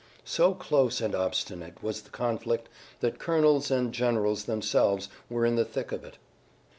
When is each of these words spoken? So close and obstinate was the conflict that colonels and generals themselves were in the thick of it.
So 0.25 0.55
close 0.55 0.99
and 0.99 1.13
obstinate 1.13 1.83
was 1.83 2.01
the 2.01 2.09
conflict 2.09 2.69
that 3.01 3.19
colonels 3.19 3.69
and 3.69 3.93
generals 3.93 4.45
themselves 4.45 5.09
were 5.29 5.45
in 5.45 5.57
the 5.57 5.63
thick 5.63 5.91
of 5.91 6.03
it. 6.03 6.17